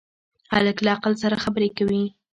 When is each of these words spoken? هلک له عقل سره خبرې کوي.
هلک 0.53 0.77
له 0.85 0.89
عقل 0.95 1.13
سره 1.23 1.35
خبرې 1.43 1.69
کوي. 1.77 2.03